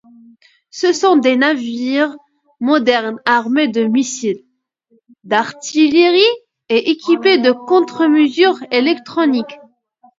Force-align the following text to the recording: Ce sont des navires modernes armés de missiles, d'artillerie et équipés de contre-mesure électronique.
Ce 0.71 0.93
sont 0.93 1.15
des 1.17 1.35
navires 1.35 2.15
modernes 2.59 3.19
armés 3.25 3.67
de 3.67 3.83
missiles, 3.83 4.43
d'artillerie 5.23 6.35
et 6.69 6.89
équipés 6.89 7.37
de 7.37 7.51
contre-mesure 7.51 8.57
électronique. 8.71 9.59